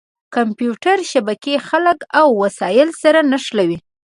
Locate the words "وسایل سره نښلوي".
2.43-3.77